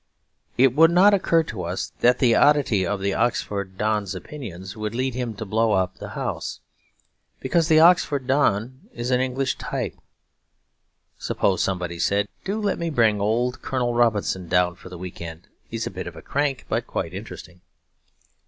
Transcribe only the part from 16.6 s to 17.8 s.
but quite interesting.'